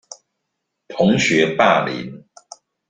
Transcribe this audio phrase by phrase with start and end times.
[0.87, 2.25] 同學霸凌